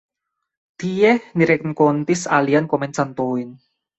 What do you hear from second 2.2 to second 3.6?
aliajn komencantojn.